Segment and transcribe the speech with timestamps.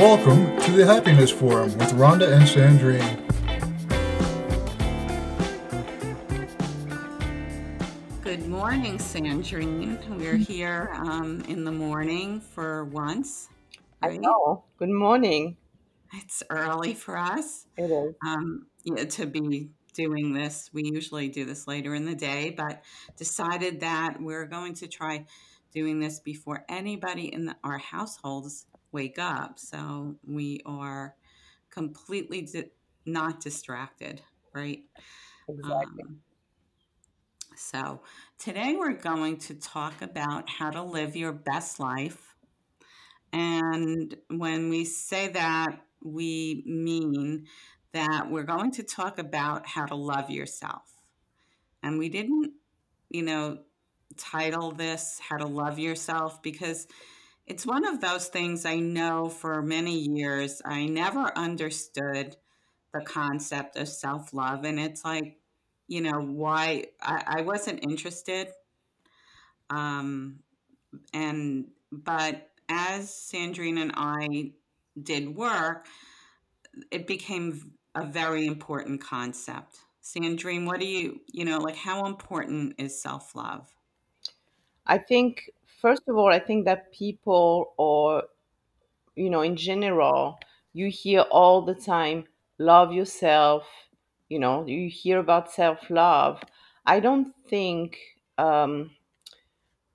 [0.00, 3.18] Welcome to the Happiness Forum with Rhonda and Sandrine.
[8.22, 9.98] Good morning, Sandrine.
[10.18, 13.50] We're here um, in the morning for once.
[14.00, 14.64] I know.
[14.78, 15.58] Good morning.
[16.14, 18.14] It's early for us It is.
[18.26, 20.70] um, yeah, to be doing this.
[20.72, 22.82] We usually do this later in the day, but
[23.18, 25.26] decided that we're going to try
[25.74, 29.58] doing this before anybody in the, our households wake up.
[29.58, 31.14] So we are
[31.70, 32.70] completely di-
[33.06, 34.22] not distracted,
[34.52, 34.82] right?
[35.48, 36.04] Exactly.
[36.04, 36.20] Um,
[37.56, 38.00] so
[38.38, 42.34] today we're going to talk about how to live your best life.
[43.32, 47.46] And when we say that, we mean
[47.92, 50.82] that we're going to talk about how to love yourself.
[51.82, 52.52] And we didn't,
[53.08, 53.58] you know,
[54.16, 56.86] title this How to Love Yourself because
[57.50, 62.36] it's one of those things I know for many years I never understood
[62.94, 64.64] the concept of self love.
[64.64, 65.36] And it's like,
[65.88, 68.52] you know, why I, I wasn't interested.
[69.68, 70.38] Um,
[71.12, 74.52] and, but as Sandrine and I
[75.02, 75.86] did work,
[76.92, 79.76] it became a very important concept.
[80.04, 83.74] Sandrine, what do you, you know, like how important is self love?
[84.86, 88.24] I think, first of all, I think that people, or,
[89.16, 90.38] you know, in general,
[90.72, 92.24] you hear all the time,
[92.58, 93.64] love yourself,
[94.28, 96.42] you know, you hear about self love.
[96.86, 97.98] I don't think,
[98.38, 98.92] um,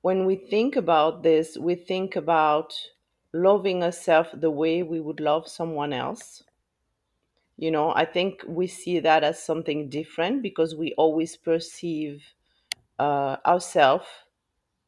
[0.04, 2.74] when we think about this, we think about
[3.34, 6.44] loving ourselves the way we would love someone else.
[7.58, 12.24] You know, I think we see that as something different because we always perceive
[13.00, 14.08] uh, ourselves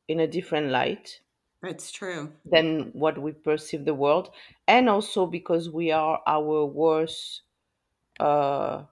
[0.07, 1.21] in a different light
[1.61, 2.33] It's true.
[2.45, 4.33] than what we perceive the world,
[4.67, 7.43] and also because we are our worst
[8.19, 8.85] uh,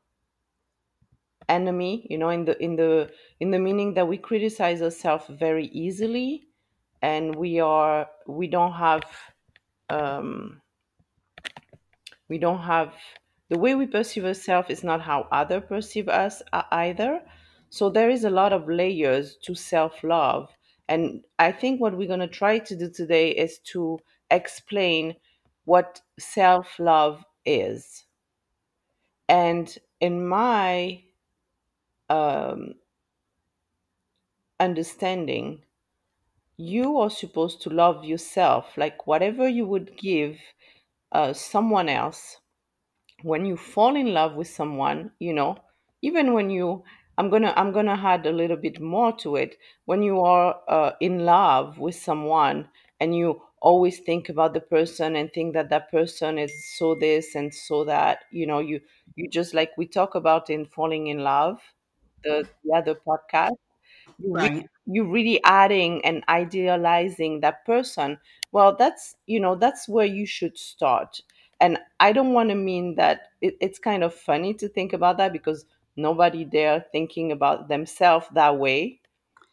[1.49, 2.05] enemy.
[2.09, 6.47] You know, in the in the in the meaning that we criticize ourselves very easily,
[7.01, 9.03] and we are we don't have
[9.89, 10.61] um,
[12.29, 12.95] we don't have
[13.49, 17.25] the way we perceive ourselves is not how other perceive us uh, either
[17.69, 20.55] so there is a lot of layers to self-love
[20.87, 23.99] and i think what we're going to try to do today is to
[24.31, 25.15] explain
[25.65, 28.05] what self-love is.
[29.27, 31.03] And in my
[32.09, 32.75] um,
[34.59, 35.61] understanding
[36.57, 40.37] you are supposed to love yourself like whatever you would give
[41.11, 42.37] uh, someone else
[43.23, 45.57] when you fall in love with someone you know
[46.01, 46.81] even when you
[47.17, 49.57] i'm gonna i'm gonna add a little bit more to it.
[49.85, 55.15] When you are uh, in love with someone and you always think about the person
[55.15, 58.81] and think that that person is so this and so that you know you
[59.15, 61.59] you just like we talk about in falling in love
[62.23, 63.55] the, the other podcast
[64.17, 64.69] you re- Right.
[64.87, 68.19] you really adding and idealizing that person.
[68.51, 71.21] Well that's you know that's where you should start.
[71.61, 75.17] And i don't want to mean that it, it's kind of funny to think about
[75.17, 78.99] that because nobody there thinking about themselves that way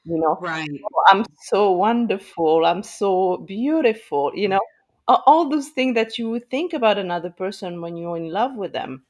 [0.04, 0.80] you know Right.
[0.84, 4.60] "Oh, i'm so wonderful i'm so beautiful you know
[5.08, 8.72] all those things that you would think about another person when you're in love with
[8.72, 9.04] them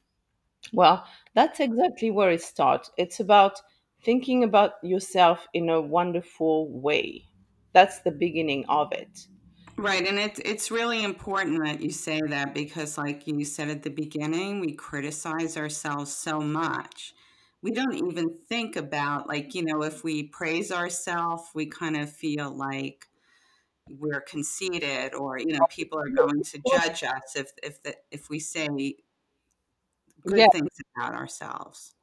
[0.73, 1.05] well,
[1.35, 2.91] that's exactly where it starts.
[2.97, 3.61] It's about
[4.03, 7.25] thinking about yourself in a wonderful way.
[7.73, 9.27] That's the beginning of it.
[9.77, 13.81] Right, and it's it's really important that you say that because like you said at
[13.81, 17.13] the beginning, we criticize ourselves so much.
[17.63, 22.11] We don't even think about like, you know, if we praise ourselves, we kind of
[22.11, 23.07] feel like
[23.89, 28.29] we're conceited or, you know, people are going to judge us if if the, if
[28.29, 28.95] we say
[30.25, 31.95] Yeah, good things about ourselves.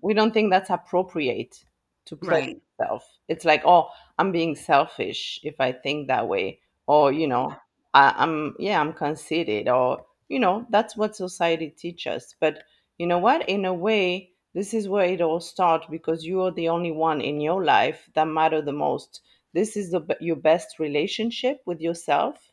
[0.00, 1.64] we don't think that's appropriate
[2.06, 2.62] to praise Right.
[2.78, 3.04] yourself.
[3.28, 7.54] It's like, oh, I'm being selfish if I think that way, or you know,
[7.94, 12.14] I, I'm yeah, I'm conceited, or you know, that's what society teaches.
[12.24, 12.34] Us.
[12.40, 12.64] But
[12.98, 13.48] you know what?
[13.48, 17.20] In a way, this is where it all starts because you are the only one
[17.20, 19.20] in your life that matter the most.
[19.52, 22.52] This is the your best relationship with yourself.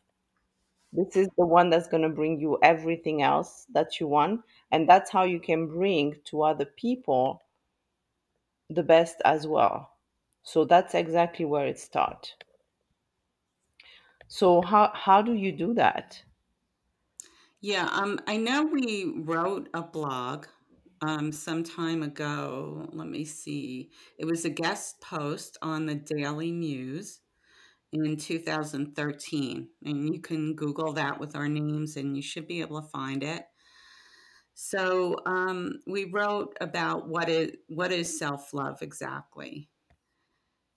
[0.92, 4.88] This is the one that's going to bring you everything else that you want, and
[4.88, 7.42] that's how you can bring to other people
[8.70, 9.96] the best as well.
[10.44, 12.34] So that's exactly where it starts.
[14.28, 16.22] So how how do you do that?
[17.60, 20.46] Yeah, um I know we wrote a blog
[21.02, 22.88] um some time ago.
[22.92, 23.90] Let me see.
[24.18, 27.20] It was a guest post on the Daily News
[27.92, 29.68] in 2013.
[29.84, 33.22] And you can Google that with our names and you should be able to find
[33.22, 33.44] it.
[34.54, 39.68] So um, we wrote about what is what is self love exactly,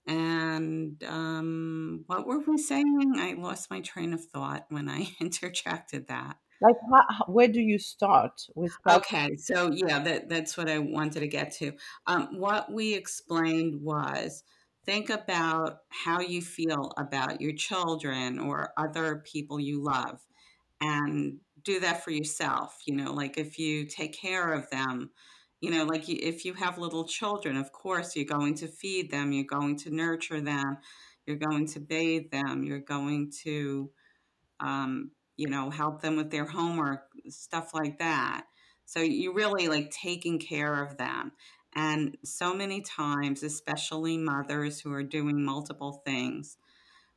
[0.06, 3.12] and um, what were we saying?
[3.16, 6.36] I lost my train of thought when I interjected that.
[6.60, 8.72] Like, how, where do you start with?
[8.88, 11.72] Okay, so yeah, that that's what I wanted to get to.
[12.06, 14.42] Um, what we explained was
[14.84, 20.20] think about how you feel about your children or other people you love,
[20.80, 22.76] and do that for yourself.
[22.86, 25.10] You know, like if you take care of them,
[25.60, 29.32] you know, like if you have little children, of course you're going to feed them,
[29.32, 30.78] you're going to nurture them,
[31.26, 33.90] you're going to bathe them, you're going to
[34.60, 35.10] um,
[35.40, 38.44] you know, help them with their homework, stuff like that.
[38.84, 41.32] So you really like taking care of them.
[41.74, 46.58] And so many times, especially mothers who are doing multiple things,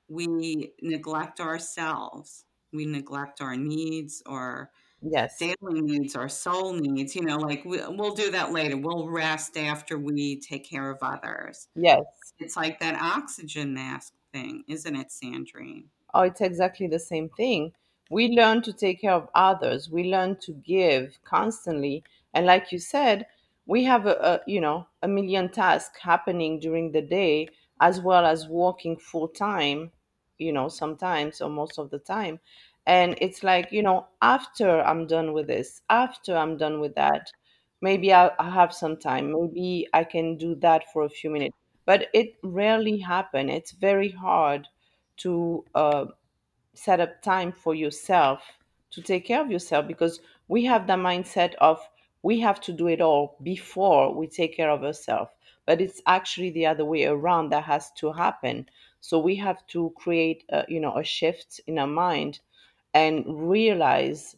[0.08, 2.46] we neglect ourselves.
[2.72, 4.72] We neglect our needs or
[5.04, 7.16] Yes, daily needs, our soul needs.
[7.16, 8.78] You know, like we, we'll do that later.
[8.78, 11.68] We'll rest after we take care of others.
[11.75, 12.34] yes.
[12.40, 15.86] It's like that oxygen mask thing, isn't it, Sandrine?
[16.14, 17.74] Oh, it's exactly the same thing.
[18.09, 19.89] We learn to take care of others.
[19.89, 22.03] We learn to give constantly.
[22.33, 23.27] And like you said,
[23.65, 27.47] we have a, a you know a million tasks happening during the day
[27.81, 29.91] as well as working full time,
[30.38, 32.39] you know, sometimes or most of the time.
[32.85, 37.31] And it's like, you know, after I'm done with this, after I'm done with that,
[37.81, 39.31] maybe I'll, I'll have some time.
[39.31, 41.55] Maybe I can do that for a few minutes.
[41.85, 43.50] But it rarely happen.
[43.50, 44.67] It's very hard
[45.17, 46.05] to uh,
[46.74, 48.42] set up time for yourself
[48.92, 51.80] to take care of yourself because we have the mindset of
[52.22, 55.31] we have to do it all before we take care of ourselves
[55.66, 58.68] but it's actually the other way around that has to happen
[59.02, 62.40] so we have to create a, you know a shift in our mind
[62.94, 64.36] and realize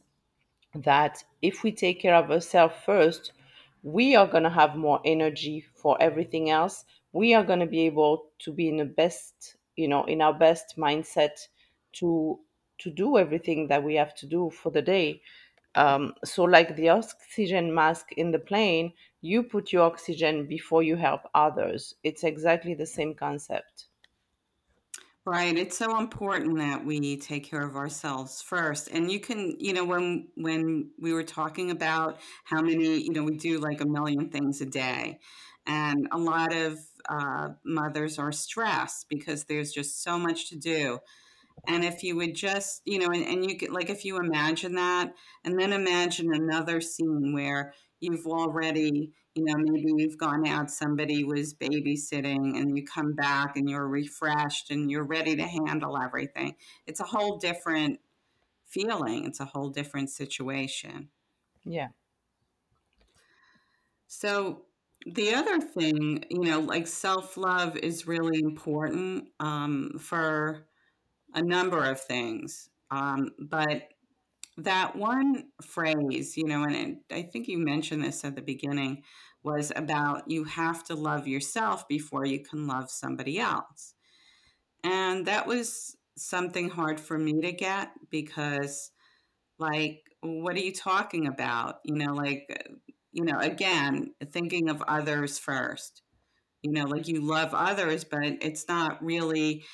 [0.76, 3.32] that if we take care of ourselves first,
[3.84, 6.86] we are going to have more energy for everything else.
[7.14, 10.34] We are going to be able to be in the best, you know, in our
[10.34, 11.48] best mindset
[11.95, 12.39] to
[12.77, 15.21] to do everything that we have to do for the day.
[15.75, 20.95] Um, so, like the oxygen mask in the plane, you put your oxygen before you
[20.97, 21.95] help others.
[22.03, 23.88] It's exactly the same concept.
[25.25, 25.57] Right.
[25.57, 28.89] It's so important that we take care of ourselves first.
[28.89, 33.24] And you can, you know, when when we were talking about how many, you know,
[33.24, 35.19] we do like a million things a day,
[35.65, 36.77] and a lot of
[37.09, 41.00] uh, mothers are stressed because there's just so much to do.
[41.67, 44.75] And if you would just, you know, and, and you could, like, if you imagine
[44.75, 45.13] that,
[45.44, 51.23] and then imagine another scene where you've already, you know, maybe you've gone out, somebody
[51.23, 56.56] was babysitting, and you come back and you're refreshed and you're ready to handle everything.
[56.88, 58.00] It's a whole different
[58.65, 61.09] feeling, it's a whole different situation.
[61.63, 61.89] Yeah.
[64.07, 64.63] So,
[65.06, 70.65] the other thing, you know, like self love is really important um, for
[71.36, 72.70] a number of things.
[72.90, 73.90] Um, but
[74.58, 79.04] that one phrase, you know, and it, I think you mentioned this at the beginning,
[79.44, 83.94] was about you have to love yourself before you can love somebody else.
[84.84, 88.92] And that was something hard for me to get because,
[89.60, 91.80] like, what are you talking about?
[91.84, 92.48] You know, like,
[93.12, 96.01] you know, again, thinking of others first.
[96.62, 99.65] You know, like you love others, but it's not really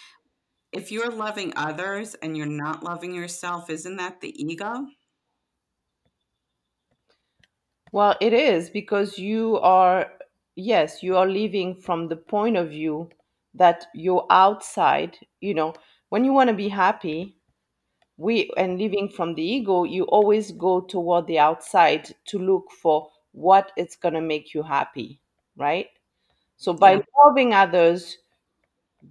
[0.72, 4.88] if you're loving others and you're not loving yourself, isn't that the ego?
[7.92, 10.12] Well, it is because you are,
[10.56, 13.10] yes, you are living from the point of view
[13.54, 15.18] that you're outside.
[15.42, 15.74] You know,
[16.10, 17.38] when you want to be happy,
[18.18, 23.12] we and living from the ego, you always go toward the outside to look for
[23.34, 25.22] what it's going to make you happy,
[25.58, 25.88] right?
[26.58, 28.18] So by Yeah, loving others,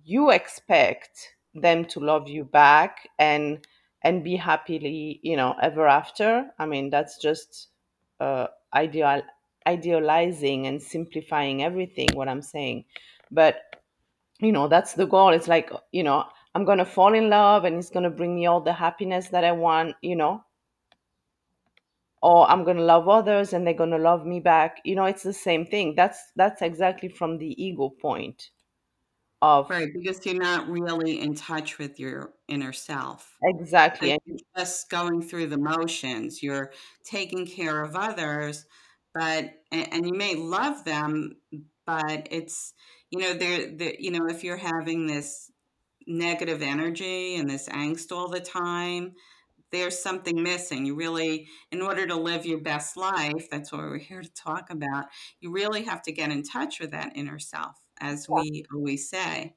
[0.04, 3.66] you expect them to love you back and
[4.02, 6.50] and be happily you know ever after.
[6.58, 7.68] I mean that's just
[8.20, 9.22] uh ideal
[9.66, 12.84] idealizing and simplifying everything what i'm saying.
[13.30, 13.62] But
[14.40, 15.30] you know that's the goal.
[15.30, 18.60] It's like you know i'm gonna fall in love and it's gonna bring me all
[18.60, 20.44] the happiness that i want you know?
[22.22, 24.80] Or i'm gonna love others and they're gonna love me back.
[24.84, 25.94] You know it's the same thing.
[25.94, 28.50] That's that's exactly from the ego point
[29.42, 29.88] of right.
[29.92, 33.36] Because you're not really in touch with your inner self.
[33.42, 36.42] exactly Like and you're just going through the motions.
[36.42, 36.72] You're
[37.04, 38.66] taking care of others,
[39.14, 41.36] but and, and you may love them,
[41.86, 42.74] but it's
[43.10, 45.50] you know they're, they you know if you're having this
[46.06, 49.14] negative energy and this angst all the time,
[49.70, 50.84] there's something missing.
[50.84, 54.70] You really, in order to live your best life, that's what we're here to talk
[54.70, 55.06] about,
[55.40, 59.54] you really have to get in touch with that inner self, as we always say.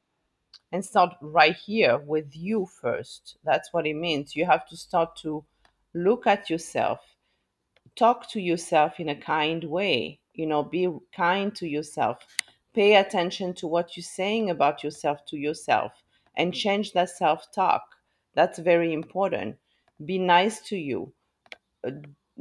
[0.71, 3.37] and start right here with you first.
[3.43, 4.35] That's what it means.
[4.35, 5.45] You have to start to
[5.93, 6.99] look at yourself,
[7.95, 12.19] talk to yourself in a kind way, you know, be kind to yourself.
[12.73, 16.03] Pay attention to what you're saying about yourself to yourself
[16.35, 17.83] and change that self talk.
[18.35, 19.57] That's very important.
[20.05, 21.13] Be nice to you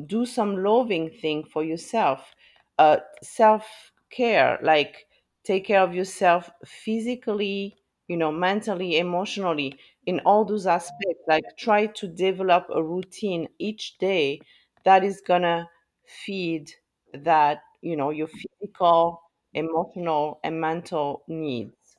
[0.06, 2.34] do some loving thing for yourself
[2.78, 5.06] uh, self-care like
[5.44, 7.76] take care of yourself physically
[8.08, 13.98] you know mentally emotionally in all those aspects like try to develop a routine each
[13.98, 14.40] day
[14.84, 15.68] that is gonna
[16.04, 16.72] feed
[17.14, 19.22] that you know your physical
[19.54, 21.96] emotional and mental needs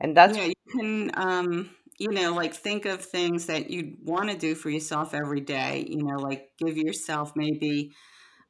[0.00, 4.30] and that's Yeah, you can, um, you know, like think of things that you'd want
[4.30, 5.86] to do for yourself every day.
[5.88, 7.94] You know, like give yourself maybe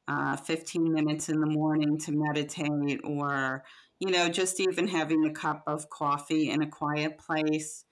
[0.07, 3.63] uh, 15 minutes in the morning to meditate, or,
[3.99, 7.85] you know, just even having a cup of coffee in a quiet place,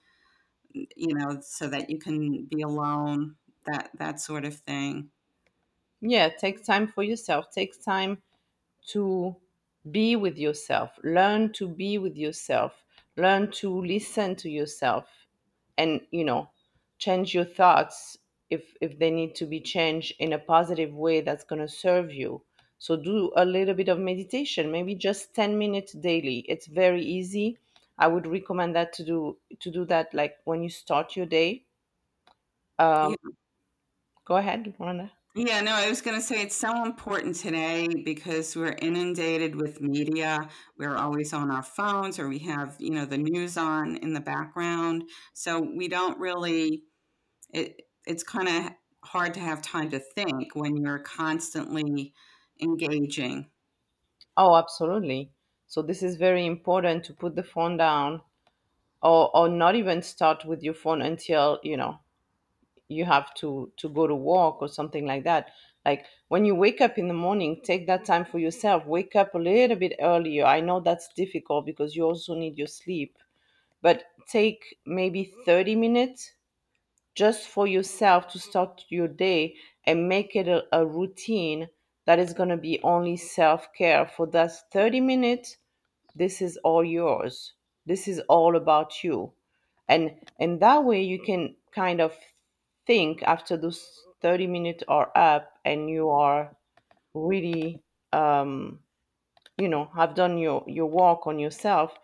[0.72, 3.36] you know, so that you can be alone,
[3.66, 5.10] that that sort of thing.
[6.00, 8.22] yeah take time for yourself take time
[8.86, 9.36] to
[9.90, 12.84] be with yourself learn to be with yourself
[13.16, 15.28] learn to listen to yourself
[15.78, 16.50] and you know
[16.98, 18.18] change your thoughts
[18.50, 22.12] if if they need to be changed in a positive way that's going to serve
[22.12, 22.42] you
[22.78, 27.58] so do a little bit of meditation maybe just 10 minutes daily it's very easy
[27.98, 31.64] i would recommend that to do to do that like when you start your day
[32.78, 33.30] um Yeah.
[34.24, 35.10] go ahead Rhonda.
[35.38, 39.82] Yeah, no, I was going to say it's so important today because we're inundated with
[39.82, 40.48] media.
[40.78, 44.20] We're always on our phones or we have, you know, the news on in the
[44.20, 45.04] background.
[45.34, 46.84] So we don't really,
[47.52, 48.72] it, it's kind of
[49.04, 52.14] hard to have time to think when you're constantly
[52.60, 53.50] engaging.
[54.36, 55.30] oh absolutely.
[55.66, 58.22] So this is very important to put the phone down
[59.02, 62.00] or or not even start with your phone until you know
[62.88, 65.52] you have to to go to work or something like that.
[65.84, 68.86] Like when you wake up in the morning take that time for yourself.
[68.86, 70.44] Wake up a little bit earlier.
[70.46, 73.18] I know that's difficult because you also need your sleep.
[73.82, 76.32] But take maybe 30 minutes
[77.14, 81.68] just for yourself to start your day and make it a, a routine
[82.06, 85.56] that is going to be only self-care for that 30 minutes.
[86.14, 87.52] This is all yours.
[87.84, 89.32] This is all about you.
[89.88, 92.12] And and that way you can kind of
[92.86, 93.84] think after those
[94.22, 96.56] 30 minutes are up and you are
[97.14, 97.82] really
[98.12, 98.80] um
[99.58, 101.94] you know have done your your work on yourself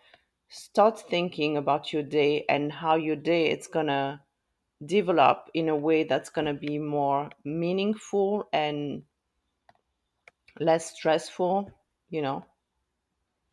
[0.49, 4.21] start thinking about your day and how your day it's gonna
[4.85, 9.03] develop in a way that's gonna be more meaningful and
[10.59, 11.71] less stressful
[12.09, 12.45] you know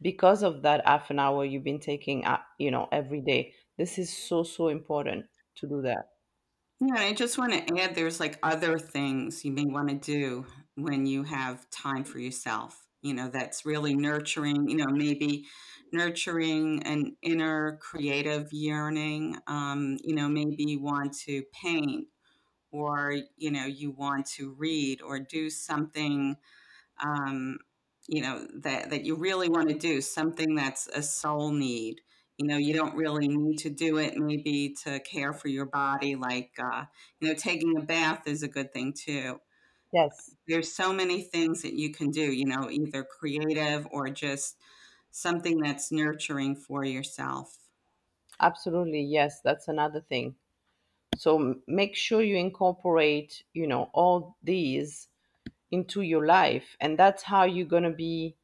[0.03, 3.99] because of that half an hour you've been taking uh, you know every day this
[3.99, 5.27] is so so important
[5.57, 6.11] to do that
[6.81, 10.47] Yeah, I just want to add there's like other things you may want to do
[10.77, 15.47] when you have time for yourself, you know, that's really nurturing, you know, maybe
[15.93, 19.37] nurturing an inner creative yearning.
[19.47, 22.09] Um, you know, maybe you want to paint
[22.73, 26.37] or, you know, you want to read or do something
[27.03, 27.59] um,
[28.09, 32.01] you know that that you really want to do something that's a soul need.
[32.39, 36.17] You know you don't really need to do it maybe to care for your body
[36.17, 36.85] like uh,
[37.21, 39.41] you know taking a bath is a good thing too.
[39.93, 40.35] Yes.
[40.47, 44.57] There's so many things that you can do you know either creative or just
[45.11, 47.59] something that's nurturing for yourself.
[48.41, 50.35] Absolutely yes that's another thing.
[51.17, 55.10] So make sure you incorporate you know all these
[55.71, 58.37] into your life and that's how you're going to be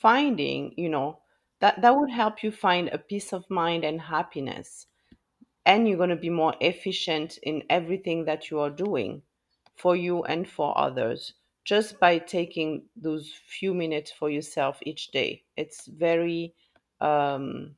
[0.00, 1.18] finding you know
[1.60, 4.86] that that would help you find a peace of mind and happiness.
[5.64, 9.22] And you're going to be more efficient in everything that you are doing
[9.74, 15.42] for you and for others just by taking those few minutes for yourself each day.
[15.56, 16.54] It's very
[17.00, 17.74] um,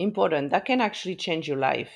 [0.00, 0.50] important.
[0.50, 1.92] That can actually change your life.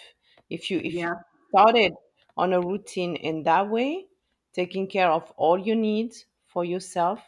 [0.49, 1.17] If you if you
[1.49, 1.93] started
[2.37, 4.07] on a routine in that way
[4.53, 7.21] taking care of all your needs for yourself.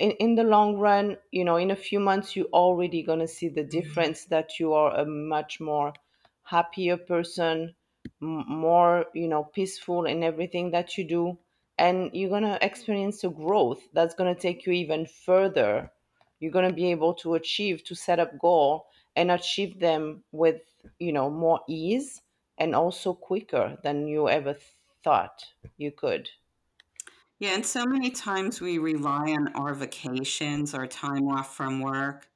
[0.00, 3.28] In, in the long run you know in a few months you're already going to
[3.28, 5.92] see the difference that you are a much more
[6.42, 7.74] happier person
[8.22, 11.38] m- more you know peaceful in everything that you do.
[11.78, 15.90] And you're going to experience a growth that's going to take you even further.
[16.40, 20.62] You're going to be able to achieve to set up goal and achieve them with
[20.98, 22.22] you know more ease
[22.58, 24.54] and also quicker than you ever
[25.04, 25.44] thought
[25.76, 26.30] you could
[27.38, 32.28] Yeah, and so many times we rely on our vacations our time off from work.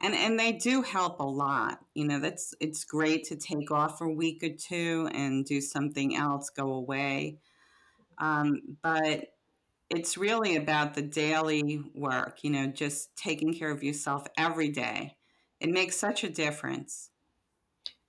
[0.00, 1.80] And and they do help a lot.
[1.94, 6.16] You know, that's it's great to take off a week or two and do something
[6.16, 7.38] else, go away.
[8.18, 9.28] Um, but
[9.90, 15.16] it's really about the daily work, you know, just taking care of yourself every day.
[15.60, 17.09] It makes such a difference.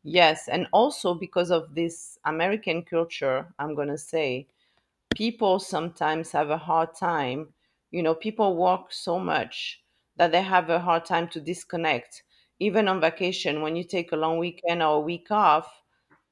[0.04, 4.48] Yes and also because of this american culture i'm going to say
[5.16, 7.54] people sometimes have a hard time.
[7.92, 9.84] You know, people work so much
[10.18, 12.24] that they have a hard time to disconnect.
[12.60, 15.84] Even on vacation, when you take a long weekend or a week off,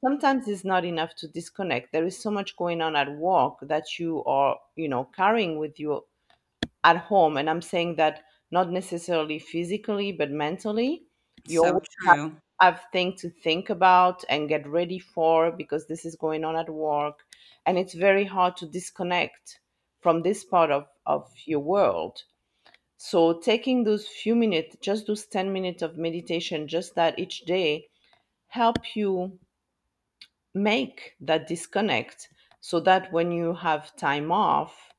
[0.03, 1.91] sometimes it's not enough to disconnect.
[1.93, 5.79] There is so much going on at work that you are, you know, carrying with
[5.79, 6.05] you
[6.83, 7.37] at home.
[7.37, 11.07] And I'm saying that not necessarily physically, but mentally.
[11.45, 12.37] You So always true.
[12.61, 16.69] Have things to think about and get ready for because this is going on at
[16.69, 17.25] work.
[17.65, 19.59] And it's very hard to disconnect
[20.01, 22.23] from this part of, of your world.
[22.97, 27.87] So taking those few minutes, just those 10 minutes of meditation, just that each day,
[28.47, 29.39] help you
[30.53, 32.29] make that disconnect
[32.61, 34.93] so that when you have time off,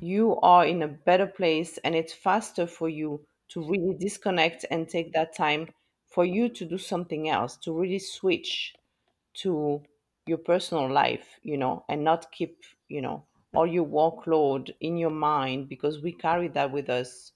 [0.00, 4.88] you are in a better place and it's faster for you to really disconnect and
[4.88, 5.68] take that time
[6.14, 8.74] for you to do something else, to really switch
[9.34, 9.82] to
[10.26, 15.10] your personal life, you know, and not keep, you know, all your workload in your
[15.10, 17.32] mind because we carry that with us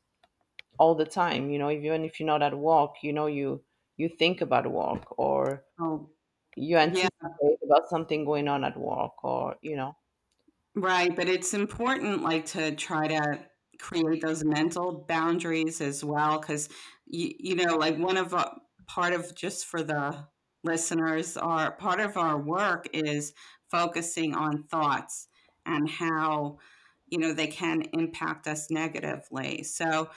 [0.78, 3.64] all the time, you know, even if you're not at work, you know, you
[3.96, 6.10] you think about work or Oh,
[6.56, 7.08] you yeah.
[7.16, 9.96] anticipate about something going on at work or, you know,
[10.74, 13.46] Right, but it's important, like, to try to
[13.78, 16.68] create those mental boundaries as well, because
[17.06, 18.50] you you know, like, one of uh,
[18.86, 20.26] part of just for the
[20.64, 23.32] listeners, our part of our work is
[23.70, 25.28] focusing on thoughts
[25.64, 26.58] and how,
[27.08, 29.62] you know, they can impact us negatively.
[29.62, 30.08] So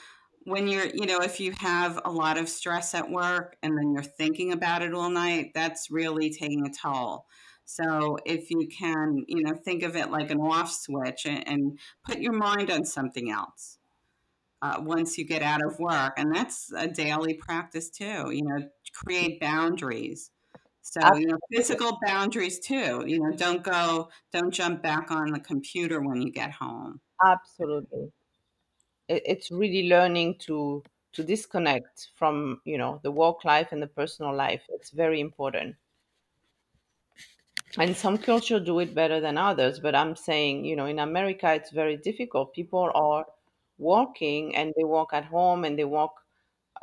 [0.43, 3.91] when you're, you know, if you have a lot of stress at work and then
[3.93, 7.25] you're thinking about it all night, that's really taking a toll.
[7.65, 11.79] So if you can, you know, think of it like an off switch and, and
[12.03, 13.78] put your mind on something else
[14.61, 18.31] uh, once you get out of work, and that's a daily practice too.
[18.31, 20.31] You know, create boundaries.
[20.81, 23.03] So you know, physical boundaries too.
[23.07, 27.01] You know, don't go, don't jump back on the computer when you get home.
[27.23, 28.11] absolutely.
[29.09, 34.33] it's really learning to to disconnect from you know the work life and the personal
[34.33, 35.75] life it's very important
[37.77, 41.53] and some culture do it better than others but i'm saying you know in america
[41.53, 43.25] it's very difficult people are
[43.79, 46.11] working and they work at home and they work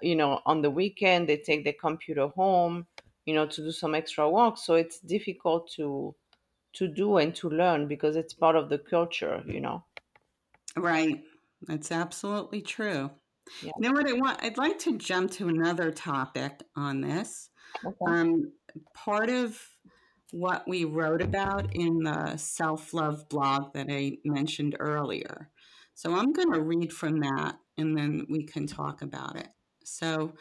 [0.02, 2.86] you know on the weekend they take their computer home
[3.26, 6.14] you know to do some extra work so it's difficult to
[6.74, 9.84] to do and to learn because it's part of the culture you know
[10.76, 11.24] Right.
[11.62, 13.10] That's absolutely true.
[13.60, 14.42] yeah know what I want?
[14.42, 17.50] I'd like to jump to another topic on this.
[17.84, 18.52] okay Um,
[18.94, 19.62] part of
[20.32, 25.50] what we wrote about in the self love blog that I mentioned earlier.
[25.96, 29.48] So I'm going to read from that and then we can talk about it.
[29.82, 30.34] So,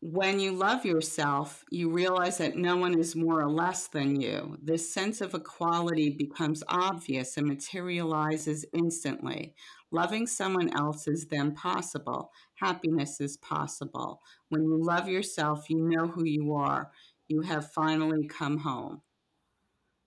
[0.00, 4.58] when you love yourself, you realize that no one is more or less than you.
[4.60, 9.54] This sense of equality becomes obvious and materializes instantly.
[9.92, 12.32] Loving someone else is then possible.
[12.54, 14.20] Happiness is possible.
[14.48, 16.90] When you love yourself, you know who you are.
[17.28, 19.02] You have finally come home.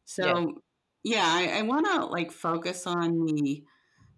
[0.03, 0.45] So, yeah,
[1.13, 3.63] I, I want to like focus on the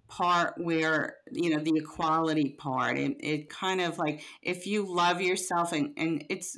[0.08, 5.21] part where you know the equality part it, it kind of like if you love
[5.21, 6.58] yourself and and it's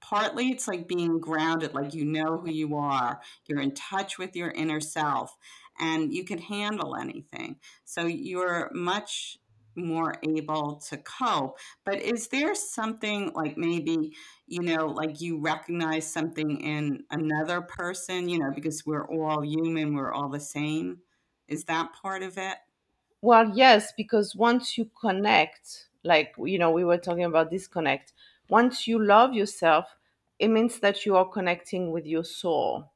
[0.00, 4.34] partly it's like being grounded like you know who you are you're in touch with
[4.34, 5.36] your inner self
[5.78, 9.36] and you can handle anything so you're much
[9.74, 14.12] more able to cope but is there something like maybe
[14.46, 19.94] you know like you recognize something in another person you know because we're all human
[19.94, 21.00] we're all the same
[21.48, 22.58] is that part of it
[23.20, 28.12] Well, yes, because once you connect, like, you know, we were talking about disconnect,
[28.48, 29.96] once you love yourself,
[30.38, 32.92] it means that you are connecting with your soul.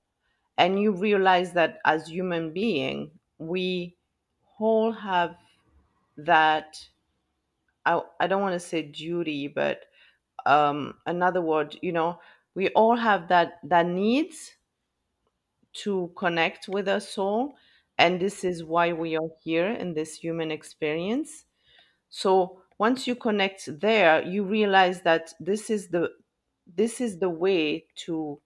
[0.59, 3.97] And you realize that as human being, we
[4.59, 5.37] all have
[6.17, 6.91] that,
[7.85, 9.87] I, I don't want to say duty, but
[10.47, 12.21] um, another word, you know,
[12.55, 14.55] we all have that, that needs
[15.73, 17.55] to connect with our soul.
[17.99, 21.45] And this is why we are here in this human experience
[22.11, 26.11] So once you connect there you realize that this is the
[26.67, 28.41] this is the way to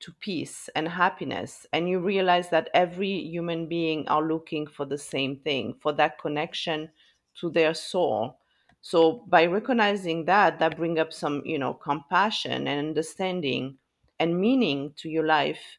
[0.00, 4.98] to peace and happiness and you realize that every human being are looking for the
[4.98, 6.90] same thing for that connection
[7.34, 8.38] to their soul
[8.82, 13.78] so by recognizing that that bring up some you know compassion and understanding
[14.18, 15.78] and meaning to your life.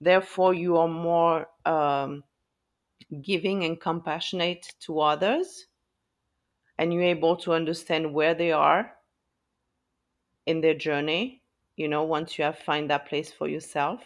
[0.00, 2.22] Therefore you are more um,
[3.22, 5.66] giving and compassionate to others
[6.78, 8.92] and you're able to understand where they are
[10.46, 11.42] in their journey
[11.76, 14.00] you know once you have find that place for yourself.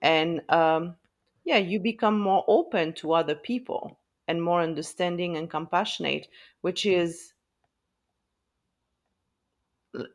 [0.00, 0.96] And um,
[1.44, 6.28] yeah you become more open to other people and more understanding and compassionate
[6.62, 7.34] which is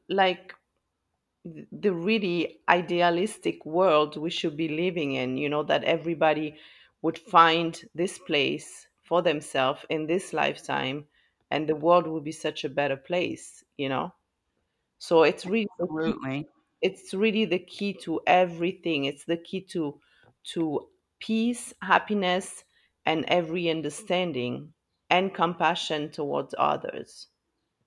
[0.09, 0.53] like
[1.41, 6.57] the really idealistic world we should be living in you know that everybody
[7.01, 11.05] would find this place for themselves in this lifetime
[11.51, 14.13] and the world would be such a better place you know?
[14.99, 16.47] So it's really the key Absolutely.
[16.81, 19.05] it's really the key to everything.
[19.05, 20.01] It's the key to
[20.53, 22.65] to peace happiness
[23.05, 24.73] and every understanding
[25.09, 27.27] and compassion towards others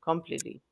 [0.03, 0.63] completely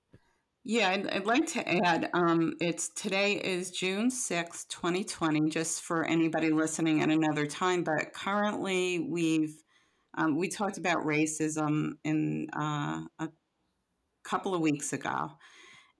[0.67, 6.05] Yeah, I'd, I'd like to add, um, it's today is June sixth, 2020, just for
[6.05, 7.85] anybody listening at another time.
[7.85, 9.63] But currently, we've
[10.17, 13.29] um, we talked about racism in uh, a
[14.25, 15.33] couple of weeks ago.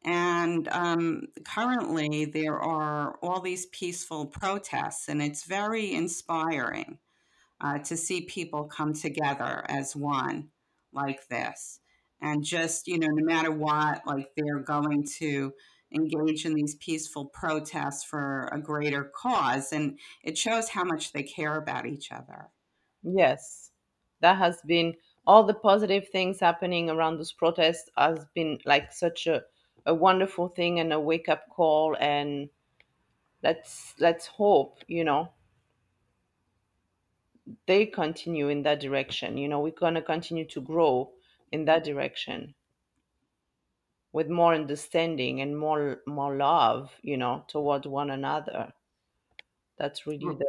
[0.05, 6.99] And um, currently, there are all these peaceful protests, and it's very inspiring
[7.61, 10.49] uh, to see people come together as one
[10.93, 11.81] like this.
[12.25, 15.55] And just, you know, no matter what, like they're going to
[15.95, 19.73] engage in these peaceful protests for a greater cause.
[19.73, 22.51] And it shows how much they care about each other.
[23.03, 23.71] yes
[24.21, 24.95] that has been
[25.27, 29.43] all the positive things happening around this protest has been like such a,
[29.87, 32.49] a wonderful thing and a wake up call and
[33.43, 35.31] let's let's hope you know
[37.67, 41.13] they continue in that direction you know we're going to continue to grow
[41.55, 42.55] in that direction
[44.13, 48.73] with more understanding and more more love you know towards one another
[49.79, 50.47] that's really the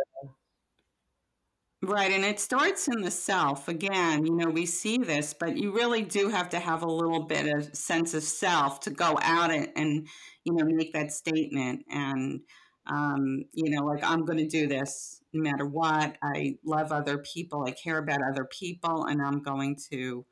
[1.87, 3.67] Right, and it starts in the self.
[3.67, 7.25] Again, you know, we see this, but you really do have to have a little
[7.25, 10.07] bit of sense of self to go out and, and
[10.45, 11.85] you know, make that statement.
[11.91, 12.39] And,
[12.87, 16.17] um, you know, like, I'm going to do this no matter what.
[16.23, 17.65] I love other people.
[17.67, 20.25] I care about other people, and I'm going to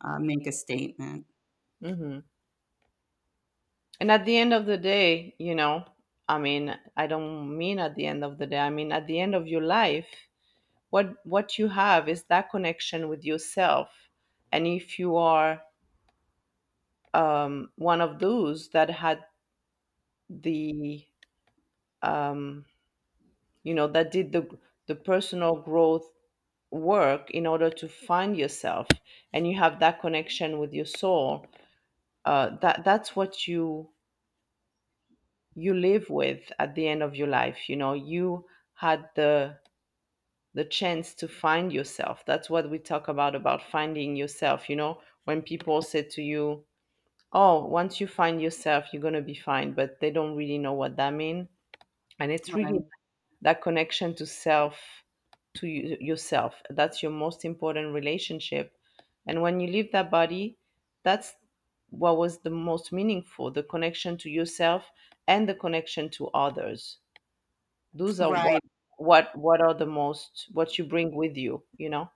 [0.00, 1.26] uh, make a statement.
[1.80, 2.18] hmm
[4.00, 5.84] and at the end of the day you know
[6.28, 9.20] i mean i don't mean at the end of the day i mean at the
[9.20, 10.08] end of your life
[10.90, 13.90] what what you have is that connection with yourself
[14.52, 15.62] and if you are
[17.14, 19.24] um, one of those that had
[20.30, 21.06] the
[22.02, 22.64] um,
[23.62, 24.48] you know that did the
[24.86, 26.10] the personal growth
[26.70, 28.86] work in order to find yourself
[29.32, 31.46] and you have that connection with your soul
[32.24, 33.90] uh, that that's what you
[35.54, 37.92] you live with at the end of your life you know?
[37.92, 39.58] You had the
[40.54, 42.24] the chance to find yourself.
[42.26, 45.00] That's what we talk about about finding yourself you know?
[45.24, 46.64] When people say to you
[47.32, 50.74] oh once you find yourself you're going to be fine but they don't really know
[50.74, 51.48] what that means
[52.20, 52.88] and it's really Right,
[53.42, 54.76] that connection to self
[55.58, 58.72] to you, yourself that's your most important relationship
[59.26, 60.56] and when you leave that body
[61.02, 61.34] that's
[61.90, 64.90] what was the most meaningful the connection to yourself
[65.26, 66.98] and the connection to others
[67.94, 68.62] those are what right.
[68.98, 72.10] what what are the most what you bring with you you know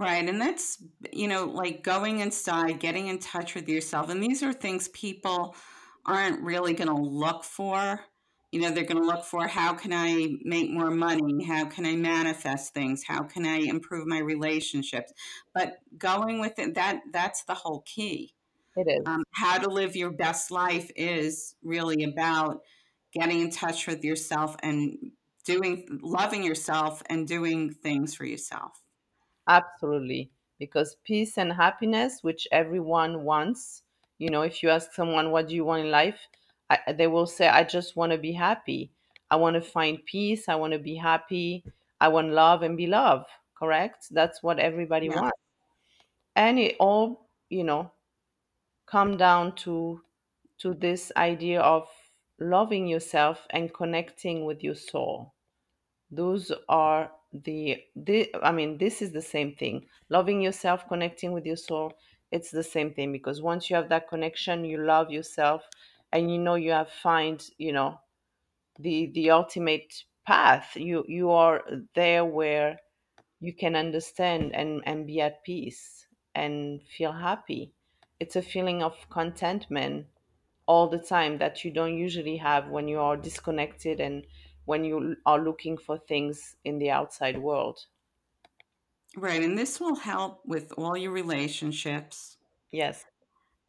[0.00, 0.26] Right.
[0.26, 4.08] And that's, you know, like going inside, getting in touch with yourself.
[4.08, 5.54] And these are things people
[6.06, 8.00] aren't really going to look for.
[8.52, 11.44] You know, they're going to look for how can I make more money?
[11.44, 13.04] How can I manifest things?
[13.04, 15.12] How can I improve my relationships?
[15.54, 18.34] But going with it, that that's the whole key.
[18.76, 22.62] it is Um, how to live your best life is really about
[23.12, 25.12] getting in touch with yourself and
[25.44, 28.82] doing, loving yourself and doing things for yourself.
[29.48, 30.30] Absolutely.
[30.58, 33.82] Because peace and happiness, which everyone wants,
[34.18, 36.28] you know, if you ask someone, what do you want in life?
[36.70, 38.92] I, they will say, I just want to be happy.
[39.30, 40.48] I want to find peace.
[40.48, 41.64] I want to be happy.
[42.00, 43.26] I want love and be loved.
[43.58, 44.06] Correct?
[44.12, 45.10] That's what everybody Yeah.
[45.10, 45.38] wants.
[46.36, 47.92] And it all, you know,
[48.86, 50.02] come down to
[50.58, 51.88] to this idea of
[52.40, 55.34] loving yourself and connecting with your soul
[56.10, 61.46] those are the, the i mean this is the same thing loving yourself connecting with
[61.46, 61.92] your soul
[62.32, 65.62] it's the same thing because once you have that connection you love yourself
[66.12, 68.00] and you know you have find you know
[68.78, 70.76] the the ultimate path.
[70.76, 71.62] You you are
[71.94, 72.80] there where
[73.40, 77.72] you can understand and and be at peace and feel happy.
[78.20, 80.08] It's a feeling of contentment
[80.66, 84.26] all the time that you don't usually have when you are disconnected and
[84.66, 87.86] when you are looking for things in the outside world.
[89.16, 89.42] Right.
[89.42, 92.36] And this will help with all your relationships.
[92.72, 93.04] Yes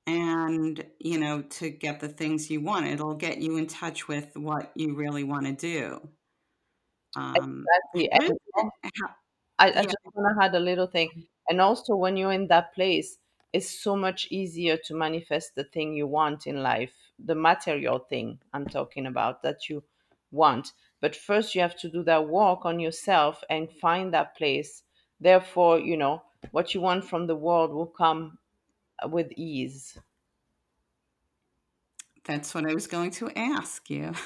[0.08, 2.88] and, you know, to get the things you want.
[2.88, 6.10] It'll get you in touch with what you really want to do.
[7.16, 8.92] Um, exactly what is and it?
[9.02, 9.10] How,
[9.60, 11.10] I, I just want to add a little thing.
[11.50, 13.18] And also, when you're in that place,
[13.54, 18.40] it's so much easier to manifest the thing you want in life, the material thing
[18.54, 19.84] I'm talking about that you
[20.32, 20.72] want.
[21.02, 24.84] But first, you have to do that work on yourself and find that place.
[25.20, 28.38] Therefore, you know, what you want from the world will come
[29.10, 30.00] with ease.
[32.24, 34.14] That's what I was going to ask you.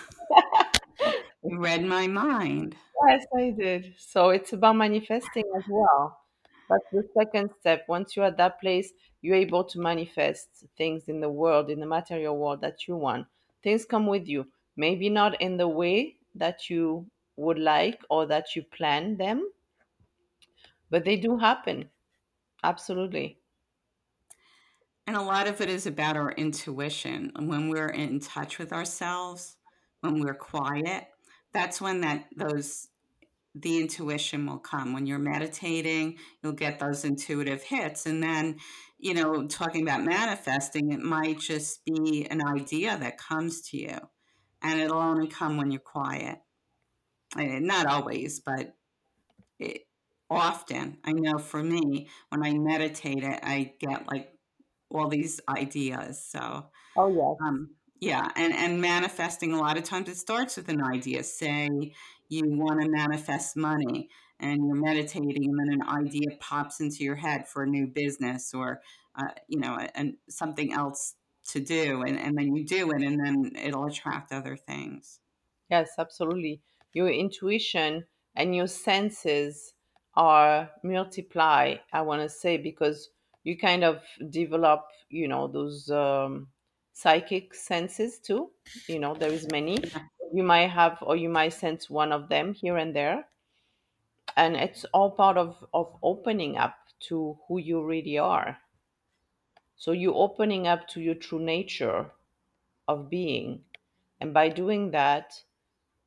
[1.44, 2.76] You read my mind.
[3.08, 3.96] Yes, I did.
[3.98, 6.22] So it's about manifesting as well.
[6.70, 7.86] That's the second step.
[7.88, 11.86] Once you're at that place, you're able to manifest things in the world, in the
[11.86, 13.28] material world that you want.
[13.64, 14.52] Things come with you.
[14.76, 19.52] Maybe not in the way that you would like or that you plan them,
[20.90, 21.90] but they do happen.
[22.64, 23.40] Absolutely.
[25.08, 27.32] And a lot of it is about our intuition.
[27.38, 29.58] When we're in touch with ourselves,
[30.02, 31.06] when we're quiet,
[31.54, 32.88] that's when that those
[33.56, 34.92] the intuition will come.
[34.94, 38.06] When you're meditating, you'll get those intuitive hits.
[38.06, 38.58] And then,
[39.00, 43.98] you know, talking about manifesting, it might just be an idea that comes to you.
[44.62, 46.40] And it'll only come when you're quiet.
[47.38, 48.76] And not always, but
[49.60, 49.88] it,
[50.30, 50.98] often.
[51.06, 54.35] I know for me, when I meditate, I get like
[54.96, 56.24] all these ideas.
[56.24, 57.40] So, Oh, yes.
[57.44, 61.24] um, yeah, and and manifesting a lot of times it starts with an idea.
[61.24, 61.70] Say
[62.30, 67.16] you want to manifest money and you're meditating, and then an idea pops into your
[67.16, 68.82] head for a new business or
[69.16, 73.20] uh, you know, and something else to do, and, and then you do it, and
[73.24, 75.20] then it'll attract other things.
[75.70, 76.62] Yes, absolutely.
[76.94, 79.74] Your intuition and your senses
[80.16, 83.10] are multiply, I want to say, because
[83.46, 86.50] you kind of develop, you know, those um,
[86.94, 88.50] psychic senses too.
[88.88, 89.78] You know, there is many.
[90.34, 93.28] You might have, or you might sense one of them here and there,
[94.36, 96.76] and it's all part of of opening up
[97.08, 98.58] to who you really are.
[99.78, 102.12] So you're opening up to your true nature
[102.88, 103.66] of being,
[104.20, 105.44] and by doing that,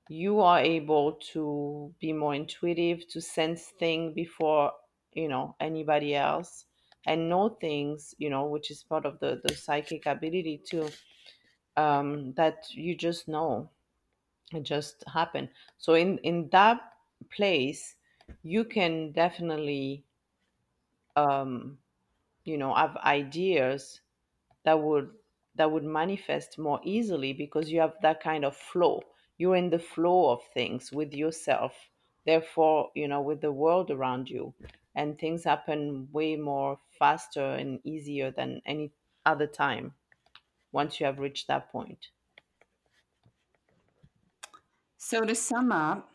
[0.08, 4.72] you are able to be more intuitive to sense things before
[5.12, 6.64] you know anybody else
[7.06, 10.88] and know things you know which is part of the the psychic ability too
[11.76, 13.70] um that you just know.
[14.52, 15.50] It just happened.
[15.78, 16.80] So in in that
[17.30, 17.96] place
[18.42, 20.06] you can definitely
[21.16, 21.78] um
[22.44, 24.02] you know have ideas
[24.64, 25.10] that would
[25.56, 29.02] that would manifest more easily because you have that kind of flow.
[29.38, 31.90] You're in the flow of things with yourself
[32.26, 34.54] therefore you know with the world around you
[34.98, 38.92] and things happen way more faster and easier than any
[39.24, 39.94] other time
[40.72, 42.08] once you have reached that point
[44.98, 46.10] So to sum up,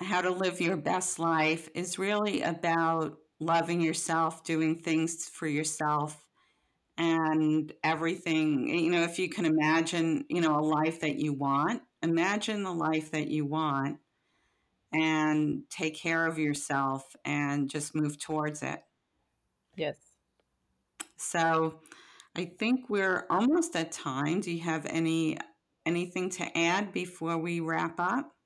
[0.00, 6.26] how to live your best life is really about loving yourself, doing things for yourself,
[6.98, 8.68] and everything.
[8.68, 12.72] You know, if you can imagine, you know, a life that you want, imagine the
[12.72, 13.98] life that you want
[14.94, 18.82] and take care of yourself and just move towards it.
[19.76, 20.14] yes
[21.16, 21.80] So
[22.36, 24.40] I think we're almost at time.
[24.40, 25.38] Do you have any
[25.84, 28.36] anything to add before we wrap up?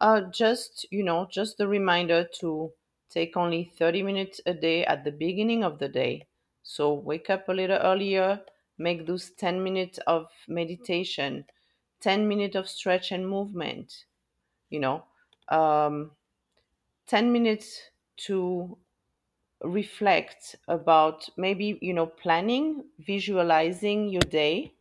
[0.00, 2.72] uh just you know just the reminder to
[3.10, 6.26] take only 30 minutes a day at the beginning of the day
[6.62, 8.44] so wake up a little earlier
[8.78, 11.44] make those 10 minutes of meditation
[12.00, 14.05] 10 minutes of stretch and movement
[14.70, 15.04] you know
[15.48, 16.12] um,
[17.06, 18.78] 10 minutes to
[19.62, 24.74] reflect about maybe you know planning visualizing your day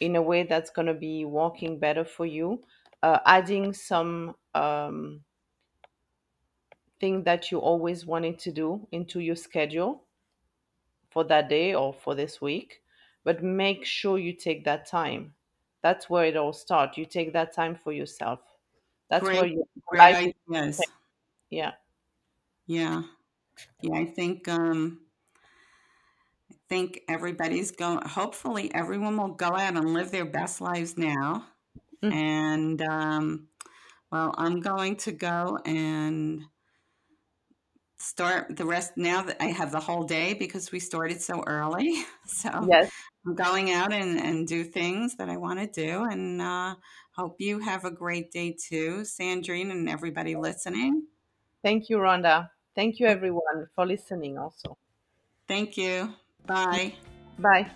[0.00, 2.62] in a way that's going to be working better for you
[3.02, 5.24] uh, adding some um,
[7.00, 10.04] thing that you always wanted to do into your schedule
[11.10, 12.82] for that day or for this week
[13.24, 15.34] but make sure you take that time.
[15.82, 16.96] That's where it all starts.
[16.96, 18.40] You take that time for yourself
[19.10, 20.92] that's where Great, your great life is ideas.
[21.50, 21.72] yeah
[22.66, 23.02] Yeah,
[23.82, 23.94] yeah.
[23.98, 25.00] I think um,
[26.52, 31.46] I think everybody's going, hopefully, everyone will go out and live their best lives now.
[32.02, 32.14] Mm.
[32.14, 33.48] And, um,
[34.12, 36.44] well, I'm going to go and
[37.98, 42.04] start the rest now that I have the whole day because we started so early.
[42.26, 42.92] So Yes.
[43.26, 46.04] I'm going out and, and do things that I want to do.
[46.04, 46.74] And uh,
[47.18, 51.02] hope you have a great day too, Sandrine, and everybody listening.
[51.64, 52.48] Thank you, Rhonda.
[52.76, 54.78] Thank you, everyone, for listening also.
[55.48, 56.14] Thank you.
[56.46, 56.94] Bye.
[57.38, 57.68] Bye.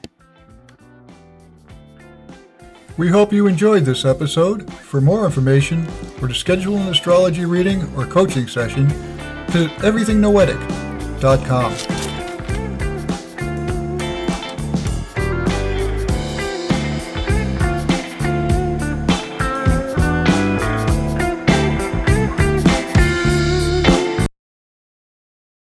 [2.97, 4.73] We hope you enjoyed this episode.
[4.73, 5.89] For more information
[6.21, 8.87] or to schedule an astrology reading or coaching session,
[9.49, 12.12] visit everythingnoetic.com.